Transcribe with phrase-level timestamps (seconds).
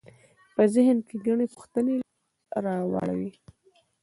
[0.55, 1.95] په ذهن کې ګڼې پوښتنې
[2.65, 3.31] راولاړوي.